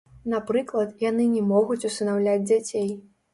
[0.33, 2.89] Напрыклад, яны не могуць усынаўляць дзяцей.